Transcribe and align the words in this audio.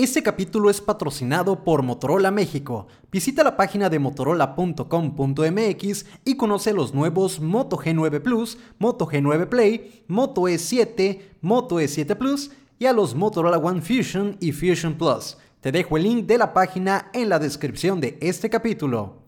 Este 0.00 0.22
capítulo 0.22 0.70
es 0.70 0.80
patrocinado 0.80 1.62
por 1.62 1.82
Motorola 1.82 2.30
México. 2.30 2.86
Visita 3.12 3.44
la 3.44 3.58
página 3.58 3.90
de 3.90 3.98
motorola.com.mx 3.98 6.06
y 6.24 6.38
conoce 6.38 6.72
los 6.72 6.94
nuevos 6.94 7.38
Moto 7.38 7.76
G9 7.76 8.22
Plus, 8.22 8.56
Moto 8.78 9.06
G9 9.06 9.46
Play, 9.50 10.04
Moto 10.08 10.44
E7, 10.44 11.20
Moto 11.42 11.82
E7 11.82 12.16
Plus 12.16 12.50
y 12.78 12.86
a 12.86 12.94
los 12.94 13.14
Motorola 13.14 13.58
One 13.58 13.82
Fusion 13.82 14.38
y 14.40 14.52
Fusion 14.52 14.96
Plus. 14.96 15.36
Te 15.60 15.70
dejo 15.70 15.98
el 15.98 16.04
link 16.04 16.24
de 16.24 16.38
la 16.38 16.54
página 16.54 17.10
en 17.12 17.28
la 17.28 17.38
descripción 17.38 18.00
de 18.00 18.16
este 18.22 18.48
capítulo. 18.48 19.24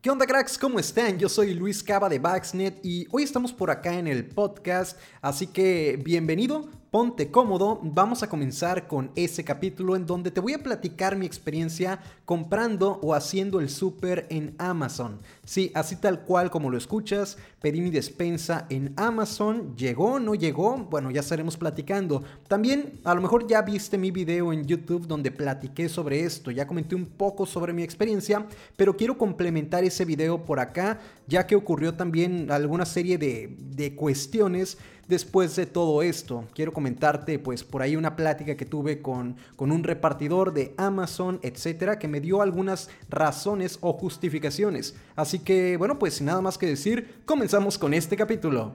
¿Qué 0.00 0.12
onda 0.12 0.26
cracks? 0.26 0.56
¿Cómo 0.56 0.78
están? 0.78 1.18
Yo 1.18 1.28
soy 1.28 1.54
Luis 1.54 1.82
Cava 1.82 2.08
de 2.08 2.20
Baxnet 2.20 2.78
y 2.84 3.08
hoy 3.10 3.24
estamos 3.24 3.52
por 3.52 3.72
acá 3.72 3.98
en 3.98 4.06
el 4.06 4.26
podcast, 4.26 4.96
así 5.20 5.48
que 5.48 6.00
bienvenido 6.04 6.68
ponte 6.96 7.30
cómodo, 7.30 7.78
vamos 7.82 8.22
a 8.22 8.28
comenzar 8.30 8.86
con 8.86 9.10
ese 9.16 9.44
capítulo 9.44 9.96
en 9.96 10.06
donde 10.06 10.30
te 10.30 10.40
voy 10.40 10.54
a 10.54 10.62
platicar 10.62 11.14
mi 11.14 11.26
experiencia 11.26 12.00
comprando 12.24 12.98
o 13.02 13.12
haciendo 13.12 13.60
el 13.60 13.68
súper 13.68 14.26
en 14.30 14.54
Amazon. 14.56 15.18
Sí, 15.44 15.70
así 15.74 15.96
tal 15.96 16.22
cual 16.22 16.50
como 16.50 16.70
lo 16.70 16.78
escuchas, 16.78 17.36
pedí 17.60 17.82
mi 17.82 17.90
despensa 17.90 18.64
en 18.70 18.94
Amazon, 18.96 19.76
llegó, 19.76 20.18
no 20.18 20.34
llegó, 20.34 20.78
bueno, 20.90 21.10
ya 21.10 21.20
estaremos 21.20 21.58
platicando. 21.58 22.22
También 22.48 22.98
a 23.04 23.14
lo 23.14 23.20
mejor 23.20 23.46
ya 23.46 23.60
viste 23.60 23.98
mi 23.98 24.10
video 24.10 24.50
en 24.54 24.64
YouTube 24.64 25.06
donde 25.06 25.30
platiqué 25.30 25.90
sobre 25.90 26.20
esto, 26.20 26.50
ya 26.50 26.66
comenté 26.66 26.94
un 26.94 27.04
poco 27.04 27.44
sobre 27.44 27.74
mi 27.74 27.82
experiencia, 27.82 28.46
pero 28.74 28.96
quiero 28.96 29.18
complementar 29.18 29.84
ese 29.84 30.06
video 30.06 30.46
por 30.46 30.60
acá, 30.60 30.98
ya 31.28 31.46
que 31.46 31.56
ocurrió 31.56 31.92
también 31.92 32.50
alguna 32.50 32.86
serie 32.86 33.18
de, 33.18 33.54
de 33.58 33.94
cuestiones 33.94 34.78
después 35.08 35.54
de 35.56 35.66
todo 35.66 36.02
esto. 36.02 36.44
Quiero 36.54 36.72
comentarte 36.72 37.38
pues 37.38 37.64
por 37.64 37.82
ahí 37.82 37.96
una 37.96 38.16
plática 38.16 38.56
que 38.56 38.64
tuve 38.64 39.00
con, 39.00 39.36
con 39.56 39.72
un 39.72 39.84
repartidor 39.84 40.52
de 40.52 40.74
Amazon, 40.76 41.38
etcétera, 41.42 41.98
que 41.98 42.08
me 42.08 42.20
dio 42.20 42.42
algunas 42.42 42.88
razones 43.08 43.78
o 43.80 43.92
justificaciones. 43.92 44.94
Así 45.14 45.38
que 45.38 45.76
bueno, 45.76 45.98
pues 45.98 46.14
sin 46.14 46.26
nada 46.26 46.40
más 46.40 46.58
que 46.58 46.66
decir, 46.66 47.22
comenzamos 47.24 47.78
con 47.78 47.94
este 47.94 48.16
capítulo. 48.16 48.72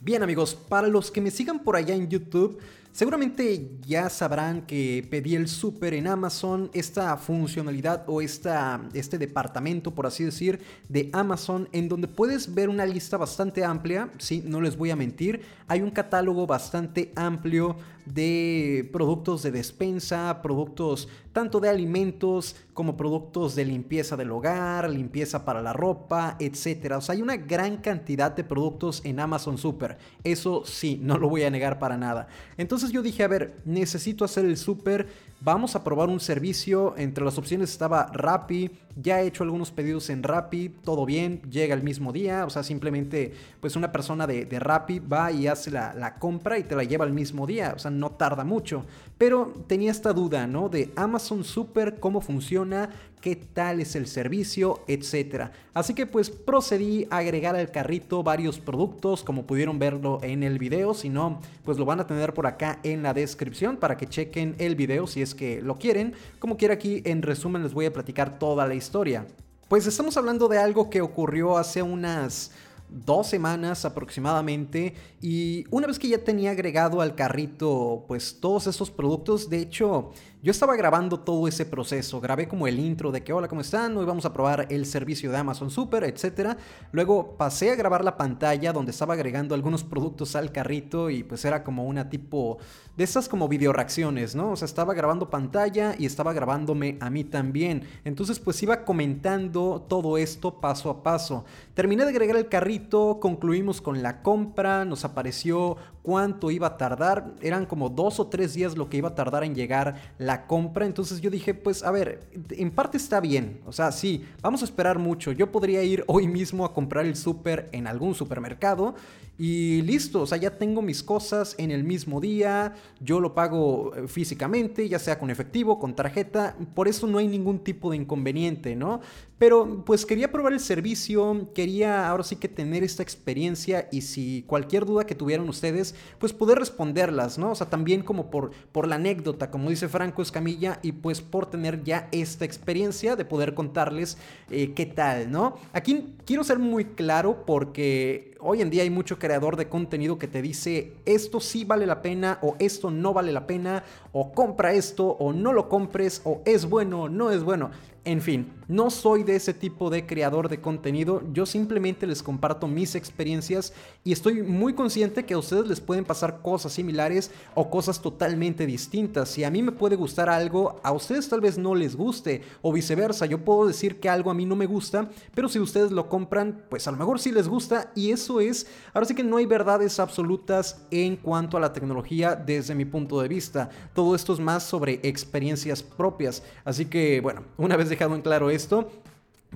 Bien 0.00 0.22
amigos, 0.22 0.54
para 0.54 0.88
los 0.88 1.10
que 1.10 1.20
me 1.20 1.30
sigan 1.30 1.64
por 1.64 1.74
allá 1.74 1.94
en 1.94 2.08
YouTube, 2.08 2.58
Seguramente 2.96 3.72
ya 3.82 4.08
sabrán 4.08 4.62
que 4.62 5.06
pedí 5.10 5.34
el 5.34 5.48
súper 5.48 5.92
en 5.92 6.06
Amazon, 6.06 6.70
esta 6.72 7.14
funcionalidad 7.18 8.04
o 8.06 8.22
esta, 8.22 8.88
este 8.94 9.18
departamento, 9.18 9.94
por 9.94 10.06
así 10.06 10.24
decir, 10.24 10.60
de 10.88 11.10
Amazon, 11.12 11.68
en 11.72 11.90
donde 11.90 12.08
puedes 12.08 12.54
ver 12.54 12.70
una 12.70 12.86
lista 12.86 13.18
bastante 13.18 13.62
amplia, 13.66 14.08
sí, 14.16 14.42
no 14.46 14.62
les 14.62 14.78
voy 14.78 14.92
a 14.92 14.96
mentir, 14.96 15.42
hay 15.68 15.82
un 15.82 15.90
catálogo 15.90 16.46
bastante 16.46 17.12
amplio 17.16 17.76
de 18.06 18.88
productos 18.92 19.42
de 19.42 19.50
despensa, 19.50 20.40
productos 20.40 21.08
tanto 21.32 21.60
de 21.60 21.68
alimentos 21.68 22.56
como 22.72 22.96
productos 22.96 23.54
de 23.56 23.64
limpieza 23.64 24.16
del 24.16 24.30
hogar, 24.30 24.88
limpieza 24.88 25.44
para 25.44 25.60
la 25.60 25.72
ropa, 25.72 26.36
etc. 26.38 26.94
O 26.96 27.00
sea, 27.00 27.14
hay 27.14 27.20
una 27.20 27.36
gran 27.36 27.78
cantidad 27.78 28.30
de 28.30 28.44
productos 28.44 29.02
en 29.04 29.20
Amazon 29.20 29.58
Super. 29.58 29.98
Eso 30.24 30.62
sí, 30.64 30.98
no 31.02 31.18
lo 31.18 31.28
voy 31.28 31.42
a 31.42 31.50
negar 31.50 31.78
para 31.78 31.98
nada. 31.98 32.28
Entonces 32.56 32.85
yo 32.90 33.02
dije, 33.02 33.22
a 33.22 33.28
ver, 33.28 33.56
necesito 33.64 34.24
hacer 34.24 34.44
el 34.44 34.56
súper 34.56 35.06
Vamos 35.40 35.76
a 35.76 35.84
probar 35.84 36.08
un 36.08 36.18
servicio. 36.18 36.94
Entre 36.96 37.24
las 37.24 37.36
opciones 37.36 37.70
estaba 37.70 38.10
Rappi. 38.12 38.70
Ya 38.96 39.20
he 39.20 39.26
hecho 39.26 39.44
algunos 39.44 39.70
pedidos 39.70 40.08
en 40.08 40.22
Rappi. 40.22 40.70
Todo 40.82 41.04
bien. 41.04 41.42
Llega 41.50 41.74
el 41.74 41.82
mismo 41.82 42.10
día. 42.10 42.46
O 42.46 42.50
sea, 42.50 42.62
simplemente 42.62 43.34
pues 43.60 43.76
una 43.76 43.92
persona 43.92 44.26
de, 44.26 44.46
de 44.46 44.58
Rappi 44.58 44.98
va 44.98 45.30
y 45.30 45.46
hace 45.46 45.70
la, 45.70 46.16
compra 46.18 46.58
y 46.58 46.64
te 46.64 46.74
la 46.74 46.84
lleva 46.84 47.04
el 47.04 47.12
mismo 47.12 47.46
día. 47.46 47.74
O 47.76 47.78
sea, 47.78 47.90
no 47.90 48.12
tarda 48.12 48.44
mucho. 48.44 48.86
Pero 49.18 49.52
tenía 49.66 49.90
esta 49.90 50.12
duda, 50.12 50.46
¿no? 50.46 50.68
De 50.70 50.90
Amazon 50.96 51.44
Super, 51.44 52.00
cómo 52.00 52.20
funciona, 52.20 52.90
qué 53.20 53.34
tal 53.34 53.80
es 53.80 53.96
el 53.96 54.06
servicio, 54.06 54.84
etcétera. 54.86 55.52
Así 55.74 55.94
que 55.94 56.06
pues 56.06 56.30
procedí 56.30 57.06
a 57.10 57.18
agregar 57.18 57.56
al 57.56 57.70
carrito 57.70 58.22
varios 58.22 58.58
productos, 58.58 59.24
como 59.24 59.46
pudieron 59.46 59.78
verlo 59.78 60.20
en 60.22 60.42
el 60.42 60.58
video. 60.58 60.94
Si 60.94 61.08
no, 61.08 61.40
pues 61.64 61.78
lo 61.78 61.84
van 61.84 62.00
a 62.00 62.06
tener 62.06 62.34
por 62.34 62.46
acá 62.46 62.78
en 62.82 63.02
la 63.02 63.14
descripción 63.14 63.78
para 63.78 63.96
que 63.96 64.06
chequen 64.06 64.54
el 64.58 64.76
video 64.76 65.06
si 65.06 65.22
es 65.22 65.25
que 65.34 65.60
lo 65.62 65.76
quieren. 65.76 66.14
Como 66.38 66.56
quiera 66.56 66.74
aquí 66.74 67.02
en 67.04 67.22
resumen 67.22 67.62
les 67.62 67.74
voy 67.74 67.86
a 67.86 67.92
platicar 67.92 68.38
toda 68.38 68.66
la 68.66 68.74
historia. 68.74 69.26
Pues 69.68 69.86
estamos 69.86 70.16
hablando 70.16 70.48
de 70.48 70.58
algo 70.58 70.90
que 70.90 71.00
ocurrió 71.00 71.58
hace 71.58 71.82
unas 71.82 72.52
dos 72.88 73.26
semanas 73.26 73.84
aproximadamente 73.84 74.94
y 75.20 75.64
una 75.70 75.86
vez 75.86 75.98
que 75.98 76.08
ya 76.08 76.18
tenía 76.18 76.52
agregado 76.52 77.00
al 77.00 77.14
carrito 77.14 78.04
pues 78.06 78.38
todos 78.40 78.66
estos 78.66 78.90
productos, 78.90 79.50
de 79.50 79.58
hecho 79.58 80.12
yo 80.46 80.52
estaba 80.52 80.76
grabando 80.76 81.18
todo 81.18 81.48
ese 81.48 81.66
proceso, 81.66 82.20
grabé 82.20 82.46
como 82.46 82.68
el 82.68 82.78
intro 82.78 83.10
de 83.10 83.24
que 83.24 83.32
hola, 83.32 83.48
¿cómo 83.48 83.62
están? 83.62 83.96
Hoy 83.96 84.04
vamos 84.04 84.26
a 84.26 84.32
probar 84.32 84.68
el 84.70 84.86
servicio 84.86 85.32
de 85.32 85.38
Amazon 85.38 85.72
Super, 85.72 86.04
etc. 86.04 86.56
Luego 86.92 87.36
pasé 87.36 87.72
a 87.72 87.74
grabar 87.74 88.04
la 88.04 88.16
pantalla 88.16 88.72
donde 88.72 88.92
estaba 88.92 89.14
agregando 89.14 89.56
algunos 89.56 89.82
productos 89.82 90.36
al 90.36 90.52
carrito 90.52 91.10
y 91.10 91.24
pues 91.24 91.44
era 91.44 91.64
como 91.64 91.84
una 91.84 92.08
tipo 92.08 92.58
de 92.96 93.02
esas 93.02 93.28
como 93.28 93.48
video 93.48 93.72
reacciones, 93.72 94.36
¿no? 94.36 94.52
O 94.52 94.56
sea, 94.56 94.66
estaba 94.66 94.94
grabando 94.94 95.30
pantalla 95.30 95.96
y 95.98 96.06
estaba 96.06 96.32
grabándome 96.32 96.96
a 97.00 97.10
mí 97.10 97.24
también. 97.24 97.82
Entonces 98.04 98.38
pues 98.38 98.62
iba 98.62 98.84
comentando 98.84 99.84
todo 99.88 100.16
esto 100.16 100.60
paso 100.60 100.90
a 100.90 101.02
paso. 101.02 101.44
Terminé 101.74 102.04
de 102.04 102.10
agregar 102.10 102.36
el 102.36 102.48
carrito, 102.48 103.18
concluimos 103.20 103.80
con 103.80 104.00
la 104.00 104.22
compra, 104.22 104.84
nos 104.84 105.04
apareció 105.04 105.76
cuánto 106.06 106.52
iba 106.52 106.68
a 106.68 106.76
tardar, 106.76 107.34
eran 107.40 107.66
como 107.66 107.88
dos 107.88 108.20
o 108.20 108.28
tres 108.28 108.54
días 108.54 108.76
lo 108.76 108.88
que 108.88 108.98
iba 108.98 109.08
a 109.08 109.14
tardar 109.16 109.42
en 109.42 109.56
llegar 109.56 109.96
la 110.18 110.35
compra, 110.44 110.84
entonces 110.84 111.20
yo 111.20 111.30
dije, 111.30 111.54
pues 111.54 111.82
a 111.82 111.90
ver, 111.90 112.28
en 112.50 112.70
parte 112.70 112.98
está 112.98 113.20
bien, 113.20 113.60
o 113.64 113.72
sea, 113.72 113.92
sí, 113.92 114.26
vamos 114.42 114.60
a 114.60 114.64
esperar 114.66 114.98
mucho, 114.98 115.32
yo 115.32 115.50
podría 115.52 115.82
ir 115.82 116.04
hoy 116.08 116.26
mismo 116.26 116.64
a 116.64 116.74
comprar 116.74 117.06
el 117.06 117.16
súper 117.16 117.68
en 117.72 117.86
algún 117.86 118.14
supermercado 118.14 118.94
y 119.38 119.82
listo, 119.82 120.22
o 120.22 120.26
sea, 120.26 120.38
ya 120.38 120.56
tengo 120.56 120.80
mis 120.80 121.02
cosas 121.02 121.54
en 121.58 121.70
el 121.70 121.84
mismo 121.84 122.20
día, 122.20 122.74
yo 123.00 123.20
lo 123.20 123.34
pago 123.34 123.94
eh, 123.94 124.08
físicamente, 124.08 124.88
ya 124.88 124.98
sea 124.98 125.18
con 125.18 125.28
efectivo, 125.28 125.78
con 125.78 125.94
tarjeta, 125.94 126.56
por 126.74 126.88
eso 126.88 127.06
no 127.06 127.18
hay 127.18 127.28
ningún 127.28 127.58
tipo 127.58 127.90
de 127.90 127.98
inconveniente, 127.98 128.74
¿no? 128.74 129.00
Pero 129.38 129.84
pues 129.84 130.06
quería 130.06 130.32
probar 130.32 130.54
el 130.54 130.60
servicio, 130.60 131.50
quería 131.54 132.08
ahora 132.08 132.24
sí 132.24 132.36
que 132.36 132.48
tener 132.48 132.82
esta 132.82 133.02
experiencia 133.02 133.86
y 133.92 134.00
si 134.00 134.44
cualquier 134.46 134.86
duda 134.86 135.04
que 135.04 135.14
tuvieran 135.14 135.46
ustedes, 135.46 135.94
pues 136.18 136.32
poder 136.32 136.58
responderlas, 136.58 137.36
¿no? 137.36 137.50
O 137.50 137.54
sea, 137.54 137.68
también 137.68 138.02
como 138.02 138.30
por, 138.30 138.52
por 138.72 138.88
la 138.88 138.94
anécdota, 138.94 139.50
como 139.50 139.68
dice 139.68 139.88
Franco 139.88 140.22
Escamilla, 140.22 140.80
y 140.82 140.92
pues 140.92 141.20
por 141.20 141.50
tener 141.50 141.84
ya 141.84 142.08
esta 142.12 142.46
experiencia 142.46 143.14
de 143.14 143.26
poder 143.26 143.52
contarles 143.52 144.16
eh, 144.50 144.72
qué 144.72 144.86
tal, 144.86 145.30
¿no? 145.30 145.56
Aquí 145.74 146.14
quiero 146.24 146.42
ser 146.42 146.58
muy 146.58 146.86
claro 146.86 147.44
porque 147.44 148.35
hoy 148.40 148.62
en 148.62 148.70
día 148.70 148.82
hay 148.82 148.90
mucho 148.90 149.18
creador 149.18 149.56
de 149.56 149.68
contenido 149.68 150.18
que 150.18 150.28
te 150.28 150.42
dice 150.42 150.94
esto 151.04 151.40
sí 151.40 151.64
vale 151.64 151.86
la 151.86 152.02
pena 152.02 152.38
o 152.42 152.56
esto 152.58 152.90
no 152.90 153.12
vale 153.12 153.32
la 153.32 153.46
pena 153.46 153.84
o 154.12 154.32
compra 154.32 154.72
esto 154.72 155.06
o 155.06 155.32
no 155.32 155.52
lo 155.52 155.68
compres 155.68 156.20
o 156.24 156.42
es 156.44 156.68
bueno 156.68 157.02
o 157.02 157.08
no 157.08 157.30
es 157.30 157.42
bueno. 157.42 157.70
En 158.06 158.22
fin, 158.22 158.52
no 158.68 158.88
soy 158.88 159.24
de 159.24 159.34
ese 159.34 159.52
tipo 159.52 159.90
de 159.90 160.06
creador 160.06 160.48
de 160.48 160.60
contenido, 160.60 161.24
yo 161.32 161.44
simplemente 161.44 162.06
les 162.06 162.22
comparto 162.22 162.68
mis 162.68 162.94
experiencias 162.94 163.72
y 164.04 164.12
estoy 164.12 164.44
muy 164.44 164.74
consciente 164.74 165.24
que 165.24 165.34
a 165.34 165.38
ustedes 165.38 165.66
les 165.66 165.80
pueden 165.80 166.04
pasar 166.04 166.40
cosas 166.40 166.72
similares 166.72 167.32
o 167.56 167.68
cosas 167.68 168.00
totalmente 168.00 168.64
distintas. 168.64 169.30
Si 169.30 169.42
a 169.42 169.50
mí 169.50 169.60
me 169.60 169.72
puede 169.72 169.96
gustar 169.96 170.28
algo, 170.28 170.80
a 170.84 170.92
ustedes 170.92 171.28
tal 171.28 171.40
vez 171.40 171.58
no 171.58 171.74
les 171.74 171.96
guste 171.96 172.42
o 172.62 172.72
viceversa. 172.72 173.26
Yo 173.26 173.44
puedo 173.44 173.66
decir 173.66 173.98
que 173.98 174.08
algo 174.08 174.30
a 174.30 174.34
mí 174.34 174.46
no 174.46 174.54
me 174.54 174.66
gusta, 174.66 175.10
pero 175.34 175.48
si 175.48 175.58
ustedes 175.58 175.90
lo 175.90 176.08
compran, 176.08 176.62
pues 176.68 176.86
a 176.86 176.92
lo 176.92 176.98
mejor 176.98 177.18
sí 177.18 177.32
les 177.32 177.48
gusta 177.48 177.90
y 177.96 178.12
eso 178.12 178.38
es, 178.40 178.68
ahora 178.94 179.06
sí 179.06 179.16
que 179.16 179.24
no 179.24 179.38
hay 179.38 179.46
verdades 179.46 179.98
absolutas 179.98 180.80
en 180.92 181.16
cuanto 181.16 181.56
a 181.56 181.60
la 181.60 181.72
tecnología 181.72 182.36
desde 182.36 182.76
mi 182.76 182.84
punto 182.84 183.20
de 183.20 183.26
vista. 183.26 183.68
Todo 183.94 184.14
esto 184.14 184.32
es 184.32 184.38
más 184.38 184.62
sobre 184.62 185.00
experiencias 185.02 185.82
propias. 185.82 186.44
Así 186.64 186.84
que 186.84 187.20
bueno, 187.20 187.42
una 187.56 187.76
vez 187.76 187.88
de 187.88 187.95
dejado 187.96 188.14
en 188.14 188.20
claro 188.20 188.50
esto, 188.50 188.90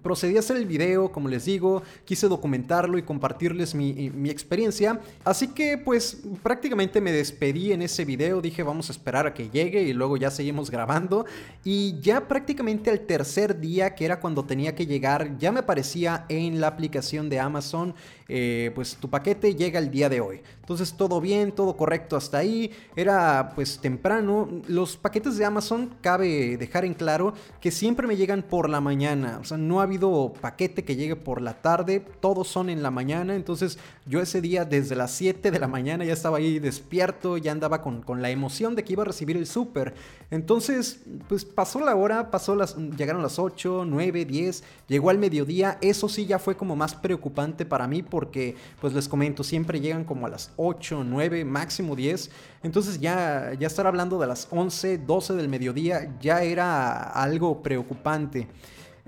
Procedí 0.03 0.37
a 0.37 0.41
hacer 0.41 0.57
el 0.57 0.67
video, 0.67 1.13
como 1.13 1.29
les 1.29 1.45
digo, 1.45 1.83
quise 2.05 2.29
documentarlo 2.29 2.99
y 2.99 3.03
compartirles 3.03 3.75
mi, 3.75 4.11
mi, 4.11 4.31
experiencia. 4.31 5.01
Así 5.25 5.49
que 5.49 5.79
pues 5.79 6.23
prácticamente 6.43 7.01
me 7.01 7.13
despedí 7.13 7.73
en 7.73 7.83
ese 7.83 8.05
video, 8.05 8.41
dije 8.41 8.63
vamos 8.63 8.89
a 8.89 8.93
esperar 8.93 9.27
a 9.27 9.35
que 9.35 9.51
llegue 9.51 9.83
y 9.83 9.93
luego 9.93 10.17
ya 10.17 10.31
seguimos 10.31 10.71
grabando. 10.71 11.27
Y 11.65 12.01
ya 12.01 12.27
prácticamente 12.29 12.91
al 12.91 13.01
tercer 13.01 13.61
día, 13.61 13.95
que 13.95 14.05
era 14.05 14.21
cuando 14.21 14.45
tenía 14.45 14.75
que 14.75 14.87
llegar, 14.87 15.39
ya 15.39 15.53
me 15.53 15.61
aparecía 15.61 16.25
en 16.29 16.61
la 16.61 16.69
aplicación 16.69 17.29
de 17.29 17.41
Amazon, 17.41 17.95
eh, 18.29 18.71
pues 18.75 18.97
tu 18.97 19.11
paquete 19.11 19.55
llega 19.55 19.79
el 19.79 19.91
día 19.91 20.09
de 20.09 20.21
hoy. 20.21 20.41
Entonces 20.61 20.93
todo 20.95 21.21
bien, 21.21 21.51
todo 21.51 21.77
correcto 21.77 22.17
hasta 22.17 22.39
ahí. 22.39 22.71
Era 22.95 23.53
pues 23.57 23.81
temprano. 23.81 24.49
Los 24.69 24.97
paquetes 24.97 25.37
de 25.37 25.45
Amazon, 25.45 25.97
cabe 26.01 26.57
dejar 26.57 26.85
en 26.85 26.95
claro 26.95 27.35
que 27.61 27.73
siempre 27.73 28.07
me 28.07 28.17
llegan 28.17 28.43
por 28.43 28.71
la 28.71 28.81
mañana. 28.81 29.39
O 29.41 29.45
sea, 29.45 29.57
no 29.59 29.81
había 29.81 29.90
habido 29.91 30.33
paquete 30.41 30.85
que 30.85 30.95
llegue 30.95 31.17
por 31.17 31.43
la 31.43 31.55
tarde, 31.55 32.05
todos 32.21 32.47
son 32.47 32.71
en 32.71 32.83
la 32.83 32.91
mañana, 32.91 33.35
entonces 33.35 33.79
yo 34.07 34.21
ese 34.21 34.41
día 34.41 34.65
desde 34.65 34.95
las 34.95 35.11
7 35.11 35.51
de 35.51 35.59
la 35.59 35.67
mañana 35.67 36.05
ya 36.05 36.13
estaba 36.13 36.39
ahí 36.39 36.61
despierto, 36.61 37.37
ya 37.37 37.51
andaba 37.51 37.83
con, 37.83 38.03
con 38.03 38.23
la 38.23 38.31
emoción 38.31 38.77
de 38.77 38.85
que 38.85 38.93
iba 38.93 39.03
a 39.03 39.07
recibir 39.07 39.37
el 39.37 39.47
súper. 39.47 39.95
Entonces, 40.31 41.01
pues 41.29 41.45
pasó 41.45 41.81
la 41.81 41.97
hora, 41.97 42.31
pasó 42.31 42.55
las, 42.55 42.77
llegaron 42.77 43.21
las 43.21 43.39
8, 43.41 43.85
9, 43.87 44.25
10, 44.25 44.63
llegó 44.87 45.11
al 45.11 45.19
mediodía, 45.19 45.77
eso 45.81 46.09
sí 46.09 46.25
ya 46.25 46.39
fue 46.39 46.57
como 46.57 46.77
más 46.77 46.95
preocupante 46.95 47.67
para 47.67 47.89
mí 47.89 48.03
porque, 48.03 48.55
pues 48.81 48.95
les 48.95 49.09
comento, 49.09 49.43
siempre 49.43 49.81
llegan 49.81 50.05
como 50.05 50.27
a 50.27 50.31
las 50.31 50.53
8, 50.57 51.03
9, 51.05 51.45
máximo 51.45 51.97
10, 51.97 52.31
entonces 52.63 53.01
ya, 53.01 53.55
ya 53.59 53.67
estar 53.67 53.89
hablando 53.89 54.21
de 54.21 54.29
las 54.29 54.47
11, 54.51 54.99
12 54.99 55.35
del 55.35 55.49
mediodía 55.49 56.17
ya 56.21 56.43
era 56.43 57.03
algo 57.03 57.61
preocupante 57.61 58.47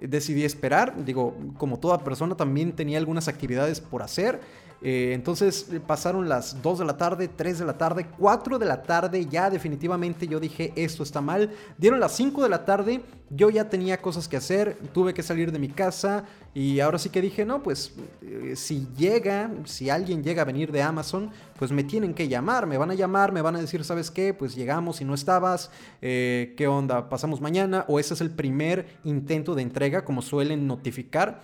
decidí 0.09 0.45
esperar. 0.45 1.05
Digo, 1.05 1.37
como 1.59 1.79
toda 1.79 2.05
persona 2.05 2.37
también 2.37 2.73
tenía 2.73 2.99
algunas 2.99 3.29
actividades 3.29 3.81
por 3.81 4.03
hacer. 4.03 4.41
Eh, 4.85 5.13
entonces 5.15 5.69
pasaron 5.87 6.29
las 6.29 6.61
2 6.61 6.81
de 6.81 6.85
la 6.85 6.97
tarde, 6.97 7.29
3 7.29 7.61
de 7.61 7.65
la 7.65 7.79
tarde, 7.79 8.07
4 8.19 8.59
de 8.59 8.67
la 8.67 8.83
tarde, 8.83 9.27
ya 9.27 9.49
definitivamente 9.49 10.27
yo 10.27 10.41
dije 10.41 10.73
esto 10.75 11.05
está 11.05 11.21
mal. 11.21 11.51
Dieron 11.79 12.01
las 12.01 12.17
5 12.17 12.43
de 12.43 12.49
la 12.49 12.65
tarde, 12.65 13.03
yo 13.31 13.49
ya 13.49 13.69
tenía 13.69 14.03
cosas 14.03 14.27
que 14.27 14.37
hacer, 14.37 14.77
tuve 14.93 15.15
que 15.15 15.23
salir 15.23 15.53
de 15.53 15.59
mi 15.61 15.69
casa 15.69 16.25
y 16.53 16.81
ahora 16.81 16.99
sí 16.99 17.11
que 17.11 17.23
dije, 17.23 17.45
no, 17.45 17.63
pues 17.63 17.95
eh, 18.23 18.55
si 18.57 18.89
llega, 18.97 19.51
si 19.65 19.89
alguien 19.89 20.25
llega 20.25 20.43
a 20.43 20.45
venir 20.45 20.73
de 20.73 20.83
Amazon, 20.83 21.31
pues 21.59 21.71
me 21.71 21.85
tienen 21.85 22.13
que 22.13 22.27
llamar, 22.27 22.67
me 22.67 22.77
van 22.77 22.91
a 22.91 22.95
llamar, 22.95 23.31
me 23.31 23.41
van 23.41 23.55
a 23.55 23.61
decir, 23.61 23.85
¿sabes 23.85 24.11
qué? 24.11 24.35
Pues 24.35 24.57
llegamos 24.57 25.01
y 25.01 25.05
no 25.05 25.15
estabas, 25.15 25.71
eh, 26.03 26.55
¿qué 26.57 26.67
onda? 26.67 27.09
¿Pasamos 27.09 27.41
mañana? 27.41 27.85
O 27.87 28.01
ese 28.01 28.15
es 28.15 28.21
el 28.21 28.31
primer 28.31 28.99
intento 29.05 29.55
de 29.55 29.63
entrega, 29.63 30.05
como 30.05 30.23
suelen 30.23 30.67
notificar. 30.67 31.41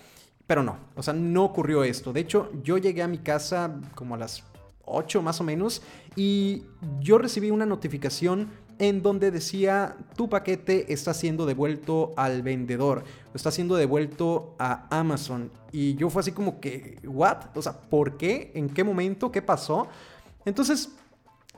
Pero 0.48 0.62
no, 0.62 0.78
o 0.96 1.02
sea, 1.02 1.12
no 1.12 1.44
ocurrió 1.44 1.84
esto. 1.84 2.12
De 2.12 2.20
hecho, 2.20 2.50
yo 2.64 2.78
llegué 2.78 3.02
a 3.02 3.06
mi 3.06 3.18
casa 3.18 3.80
como 3.94 4.14
a 4.14 4.18
las 4.18 4.42
8 4.86 5.20
más 5.20 5.42
o 5.42 5.44
menos 5.44 5.82
y 6.16 6.62
yo 7.00 7.18
recibí 7.18 7.50
una 7.50 7.66
notificación 7.66 8.48
en 8.78 9.02
donde 9.02 9.30
decía 9.30 9.94
tu 10.16 10.30
paquete 10.30 10.90
está 10.90 11.12
siendo 11.12 11.44
devuelto 11.44 12.14
al 12.16 12.40
vendedor, 12.40 13.04
está 13.34 13.50
siendo 13.50 13.76
devuelto 13.76 14.54
a 14.58 14.86
Amazon. 14.88 15.50
Y 15.70 15.96
yo 15.96 16.08
fue 16.08 16.20
así 16.20 16.32
como 16.32 16.60
que, 16.60 16.98
¿what? 17.04 17.54
O 17.54 17.60
sea, 17.60 17.78
¿por 17.78 18.16
qué? 18.16 18.50
¿En 18.54 18.70
qué 18.70 18.84
momento? 18.84 19.30
¿Qué 19.30 19.42
pasó? 19.42 19.86
Entonces 20.46 20.92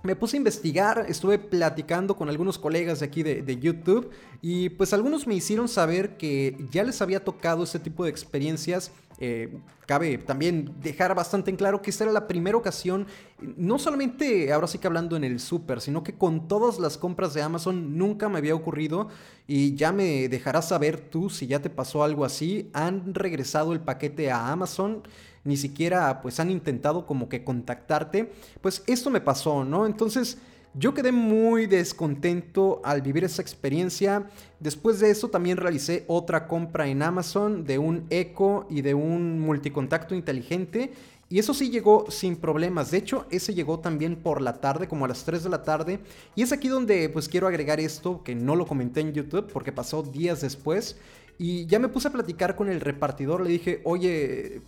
me 0.02 0.16
puse 0.16 0.36
a 0.36 0.38
investigar, 0.38 1.06
estuve 1.08 1.38
platicando 1.38 2.16
con 2.16 2.28
algunos 2.28 2.58
colegas 2.58 3.00
de 3.00 3.06
aquí 3.06 3.22
de, 3.22 3.58
YouTube 3.60 4.10
y 4.40 4.70
pues 4.70 4.92
algunos 4.92 5.26
me 5.26 5.34
hicieron 5.34 5.68
saber 5.68 6.16
que 6.16 6.56
ya 6.70 6.82
les 6.84 7.02
había 7.02 7.22
tocado 7.22 7.64
este 7.64 7.78
tipo 7.78 8.04
de 8.04 8.10
experiencias. 8.10 8.92
Eh, 9.18 9.58
cabe 9.90 10.18
también 10.18 10.76
dejar 10.80 11.16
bastante 11.16 11.50
en 11.50 11.56
claro 11.56 11.82
que 11.82 11.90
esta 11.90 12.04
era 12.04 12.12
la 12.12 12.28
primera 12.28 12.56
ocasión, 12.56 13.08
no 13.56 13.76
solamente 13.76 14.52
ahora 14.52 14.68
sí 14.68 14.78
que 14.78 14.86
hablando 14.86 15.16
en 15.16 15.24
el 15.24 15.40
súper, 15.40 15.80
sino 15.80 16.04
que 16.04 16.14
con 16.14 16.46
todas 16.46 16.78
las 16.78 16.96
compras 16.96 17.34
de 17.34 17.42
Amazon 17.42 17.98
nunca 17.98 18.28
me 18.28 18.38
había 18.38 18.54
ocurrido 18.54 19.08
y 19.48 19.74
ya 19.74 19.90
me 19.90 20.28
dejarás 20.28 20.68
saber 20.68 21.00
tú 21.00 21.28
si 21.28 21.48
ya 21.48 21.58
te 21.58 21.70
pasó 21.70 22.04
algo 22.04 22.24
así. 22.24 22.70
Han 22.72 23.14
regresado 23.14 23.72
el 23.72 23.80
paquete 23.80 24.30
a 24.30 24.52
Amazon 24.52 25.02
ni 25.42 25.56
siquiera 25.56 26.20
pues 26.20 26.38
han 26.38 26.52
intentado 26.52 27.04
como 27.04 27.28
que 27.28 27.42
contactarte, 27.42 28.30
pues 28.60 28.84
esto 28.86 29.10
me 29.10 29.20
pasó, 29.20 29.64
¿no? 29.64 29.86
Entonces 29.86 30.38
yo 30.74 30.94
quedé 30.94 31.10
muy 31.10 31.66
descontento 31.66 32.80
al 32.84 33.02
vivir 33.02 33.24
esa 33.24 33.42
experiencia. 33.42 34.28
Después 34.60 35.00
de 35.00 35.10
eso 35.10 35.28
también 35.28 35.56
realicé 35.56 36.04
otra 36.06 36.46
compra 36.46 36.86
en 36.86 37.02
Amazon 37.02 37.64
de 37.64 37.78
un 37.78 38.06
Echo 38.10 38.66
y 38.70 38.82
de 38.82 38.94
un 38.94 39.40
multicontacto 39.40 40.14
inteligente. 40.14 40.92
Y 41.28 41.38
eso 41.38 41.54
sí 41.54 41.70
llegó 41.70 42.10
sin 42.10 42.36
problemas. 42.36 42.90
De 42.90 42.98
hecho, 42.98 43.26
ese 43.30 43.54
llegó 43.54 43.80
también 43.80 44.16
por 44.16 44.40
la 44.40 44.60
tarde, 44.60 44.88
como 44.88 45.04
a 45.04 45.08
las 45.08 45.24
3 45.24 45.44
de 45.44 45.50
la 45.50 45.62
tarde. 45.62 46.00
Y 46.34 46.42
es 46.42 46.52
aquí 46.52 46.68
donde 46.68 47.08
pues 47.08 47.28
quiero 47.28 47.46
agregar 47.46 47.80
esto, 47.80 48.22
que 48.22 48.34
no 48.34 48.56
lo 48.56 48.66
comenté 48.66 49.00
en 49.00 49.12
YouTube 49.12 49.48
porque 49.52 49.72
pasó 49.72 50.02
días 50.02 50.40
después. 50.40 50.98
Y 51.38 51.66
ya 51.66 51.78
me 51.78 51.88
puse 51.88 52.08
a 52.08 52.12
platicar 52.12 52.54
con 52.54 52.68
el 52.68 52.80
repartidor. 52.80 53.42
Le 53.42 53.50
dije, 53.50 53.80
oye, 53.84 54.62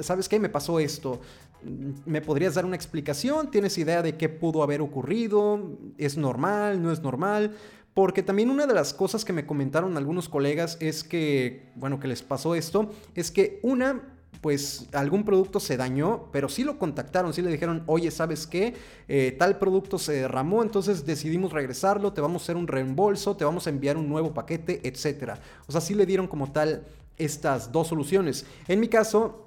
¿sabes 0.00 0.28
qué? 0.28 0.38
Me 0.38 0.48
pasó 0.48 0.78
esto. 0.80 1.20
¿Me 2.04 2.20
podrías 2.20 2.54
dar 2.54 2.64
una 2.64 2.76
explicación? 2.76 3.50
¿Tienes 3.50 3.76
idea 3.78 4.02
de 4.02 4.16
qué 4.16 4.28
pudo 4.28 4.62
haber 4.62 4.80
ocurrido? 4.80 5.78
¿Es 5.98 6.16
normal? 6.16 6.82
¿No 6.82 6.92
es 6.92 7.00
normal? 7.02 7.56
Porque 7.94 8.22
también 8.22 8.50
una 8.50 8.66
de 8.66 8.74
las 8.74 8.92
cosas 8.92 9.24
que 9.24 9.32
me 9.32 9.46
comentaron 9.46 9.96
algunos 9.96 10.28
colegas 10.28 10.76
es 10.80 11.02
que, 11.02 11.72
bueno, 11.76 11.98
que 11.98 12.08
les 12.08 12.22
pasó 12.22 12.54
esto, 12.54 12.90
es 13.14 13.30
que 13.30 13.58
una, 13.62 14.02
pues 14.42 14.86
algún 14.92 15.24
producto 15.24 15.60
se 15.60 15.78
dañó, 15.78 16.28
pero 16.30 16.50
sí 16.50 16.62
lo 16.62 16.78
contactaron, 16.78 17.32
sí 17.32 17.40
le 17.40 17.50
dijeron, 17.50 17.84
oye, 17.86 18.10
¿sabes 18.10 18.46
qué? 18.46 18.74
Eh, 19.08 19.34
tal 19.38 19.58
producto 19.58 19.98
se 19.98 20.12
derramó, 20.12 20.62
entonces 20.62 21.06
decidimos 21.06 21.54
regresarlo, 21.54 22.12
te 22.12 22.20
vamos 22.20 22.42
a 22.42 22.44
hacer 22.44 22.56
un 22.56 22.68
reembolso, 22.68 23.34
te 23.34 23.46
vamos 23.46 23.66
a 23.66 23.70
enviar 23.70 23.96
un 23.96 24.10
nuevo 24.10 24.34
paquete, 24.34 24.86
etc. 24.86 25.38
O 25.66 25.72
sea, 25.72 25.80
sí 25.80 25.94
le 25.94 26.04
dieron 26.04 26.28
como 26.28 26.52
tal 26.52 26.84
estas 27.16 27.72
dos 27.72 27.88
soluciones. 27.88 28.44
En 28.68 28.78
mi 28.78 28.88
caso, 28.88 29.45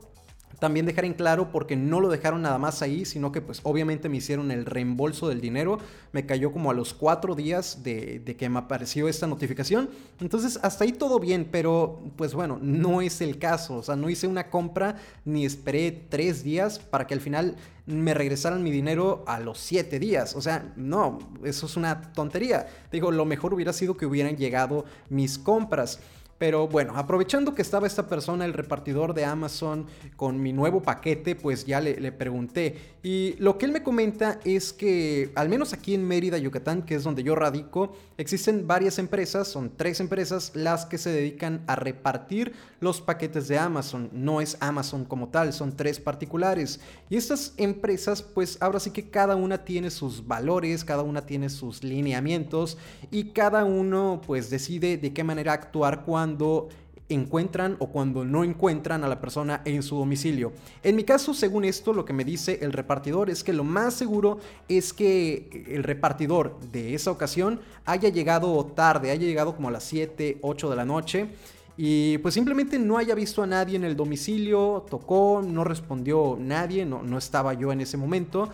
también 0.59 0.85
dejar 0.85 1.05
en 1.05 1.13
claro 1.13 1.51
porque 1.51 1.75
no 1.75 2.01
lo 2.01 2.09
dejaron 2.09 2.41
nada 2.41 2.57
más 2.57 2.81
ahí, 2.81 3.05
sino 3.05 3.31
que 3.31 3.41
pues 3.41 3.61
obviamente 3.63 4.09
me 4.09 4.17
hicieron 4.17 4.51
el 4.51 4.65
reembolso 4.65 5.29
del 5.29 5.41
dinero. 5.41 5.79
Me 6.11 6.25
cayó 6.25 6.51
como 6.51 6.71
a 6.71 6.73
los 6.73 6.93
cuatro 6.93 7.35
días 7.35 7.83
de, 7.83 8.23
que 8.37 8.49
me 8.49 8.59
apareció 8.59 9.07
esta 9.07 9.27
notificación. 9.27 9.89
Entonces 10.19 10.59
hasta 10.61 10.83
ahí 10.83 10.91
todo 10.91 11.19
bien, 11.19 11.47
pero 11.49 12.01
pues 12.17 12.33
bueno, 12.33 12.59
no 12.61 13.01
es 13.01 13.21
el 13.21 13.39
caso. 13.39 13.77
O 13.77 13.83
sea, 13.83 13.95
no 13.95 14.09
hice 14.09 14.27
una 14.27 14.49
compra 14.49 14.97
ni 15.23 15.45
esperé 15.45 15.91
tres 15.91 16.43
días 16.43 16.79
para 16.79 17.07
que 17.07 17.13
al 17.13 17.21
final 17.21 17.55
me 17.85 18.13
regresaran 18.13 18.61
mi 18.61 18.69
dinero 18.69 19.23
a 19.27 19.39
los 19.39 19.59
siete 19.59 19.97
días. 19.97 20.35
O 20.35 20.41
sea, 20.41 20.73
no, 20.75 21.19
eso 21.43 21.65
es 21.65 21.77
una 21.77 22.11
tontería. 22.13 22.67
Digo, 22.91 23.11
lo 23.11 23.25
mejor 23.25 23.53
hubiera 23.53 23.73
sido 23.73 23.97
que 23.97 24.05
hubieran 24.05 24.35
llegado 24.35 24.85
mis 25.09 25.39
compras. 25.39 25.99
Pero 26.39 26.69
bueno, 26.69 26.94
aprovechando 26.95 27.53
que 27.53 27.62
estaba 27.62 27.86
esta 27.86 28.07
persona, 28.07 28.45
el 28.45 28.53
repartidor 28.53 29.13
de 29.13 29.25
Amazon, 29.25 29.88
con 30.15 30.41
mi 30.41 30.53
nuevo 30.53 30.81
paquete, 30.81 31.36
pues 31.36 31.65
ya 31.65 31.81
le, 31.81 32.12
pregunté. 32.13 32.95
Y 33.03 33.36
lo 33.39 33.57
que 33.57 33.65
él 33.65 33.74
me 33.74 33.83
comenta 33.83 34.39
es 34.45 34.71
que, 34.71 35.31
al 35.36 35.50
menos 35.50 35.74
aquí 35.74 35.94
en 35.94 36.07
Mérida, 36.07 36.38
Yucatán, 36.38 36.83
que 36.83 36.95
es 36.95 37.03
donde 37.03 37.24
yo 37.24 37.36
radico, 37.36 37.91
existen 38.18 38.68
varias 38.68 39.00
empresas, 39.00 39.50
son 39.50 39.74
tres 39.75 40.00
empresas, 40.00 40.53
las 40.56 40.86
que 40.86 40.97
se 40.97 41.09
dedican 41.12 41.62
a 41.68 41.75
repartir 41.75 42.53
los 42.80 43.01
paquetes 43.01 43.50
de 43.50 43.57
Amazon. 43.57 44.09
No 44.13 44.39
es 44.39 44.56
Amazon 44.62 45.03
como 45.03 45.27
tal, 45.27 45.51
son 45.51 45.75
tres 45.75 46.00
particulares. 46.00 46.80
Y 47.09 47.18
estas 47.18 47.53
empresas, 47.57 48.21
pues 48.24 48.57
ahora 48.62 48.80
sí 48.80 48.92
que 48.92 49.09
cada 49.09 49.35
una 49.35 49.65
tiene 49.65 49.92
sus 49.92 50.25
valores, 50.25 50.85
cada 50.85 51.03
una 51.03 51.25
tiene 51.25 51.50
sus 51.50 51.83
lineamientos 51.83 52.77
y 53.12 53.31
cada 53.31 53.65
uno 53.65 54.21
pues 54.25 54.50
decide 54.50 54.97
de 54.97 55.13
qué 55.13 55.25
manera 55.25 55.51
actuar 55.51 56.06
cuando 56.06 56.29
cuando 56.30 56.69
encuentran 57.09 57.76
o 57.80 57.88
cuando 57.88 58.24
no 58.24 58.44
encuentran 58.44 59.04
a 59.04 59.07
la 59.07 59.19
persona 59.19 59.64
en 59.66 59.81
su 59.81 59.98
domicilio. 59.98 60.54
En 60.83 60.95
mi 60.95 61.04
caso, 61.04 61.33
según 61.33 61.66
esto, 61.66 61.92
lo 61.92 62.06
que 62.06 62.14
me 62.14 62.24
dice 62.24 62.59
el 62.62 62.71
repartidor 62.71 63.31
es 63.31 63.44
que 63.44 63.52
lo 63.52 63.64
más 63.64 63.95
seguro 63.95 64.38
es 64.68 64.94
que 64.94 65.66
el 65.68 65.83
repartidor 65.83 66.59
de 66.71 66.94
esa 66.94 67.09
ocasión 67.09 67.62
haya 67.83 68.09
llegado 68.09 68.64
tarde, 68.76 69.09
haya 69.09 69.26
llegado 69.26 69.56
como 69.56 69.69
a 69.69 69.71
las 69.71 69.86
7, 69.86 70.38
8 70.42 70.69
de 70.69 70.76
la 70.76 70.86
noche. 70.86 71.30
Y 71.78 72.19
pues 72.19 72.36
simplemente 72.36 72.78
no 72.78 73.00
haya 73.00 73.16
visto 73.16 73.42
a 73.42 73.48
nadie 73.48 73.76
en 73.76 73.86
el 73.86 73.95
domicilio, 73.95 74.86
tocó, 74.88 75.42
no 75.44 75.64
respondió 75.64 76.38
nadie, 76.40 76.86
no, 76.86 77.02
no 77.02 77.18
estaba 77.18 77.56
yo 77.56 77.71
en 77.71 77.81
ese 77.81 77.98
momento. 77.98 78.50